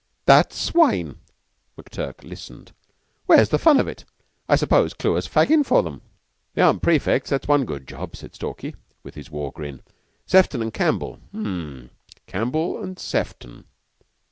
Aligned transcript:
"What 0.25 0.51
swine!" 0.51 1.19
McTurk 1.77 2.23
listened. 2.23 2.71
"Where's 3.27 3.49
the 3.49 3.59
fun 3.59 3.79
of 3.79 3.87
it? 3.87 4.03
I 4.49 4.55
suppose 4.55 4.95
Clewer's 4.95 5.27
faggin' 5.27 5.63
for 5.63 5.83
them." 5.83 6.01
"They 6.55 6.63
aren't 6.63 6.81
prefects. 6.81 7.29
That's 7.29 7.47
one 7.47 7.65
good 7.65 7.87
job," 7.87 8.15
said 8.15 8.33
Stalky, 8.33 8.73
with 9.03 9.13
his 9.13 9.29
war 9.29 9.51
grin. 9.51 9.83
"Sefton 10.25 10.63
and 10.63 10.73
Campbell! 10.73 11.19
Um! 11.35 11.91
Campbell 12.25 12.81
and 12.81 12.97
Sefton! 12.97 13.65